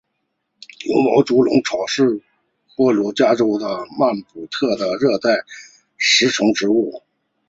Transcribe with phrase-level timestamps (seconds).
[0.83, 2.23] 柔毛猪笼草是
[2.75, 3.43] 婆罗洲加里
[3.99, 5.45] 曼丹特有的热带
[5.99, 7.03] 食虫植物。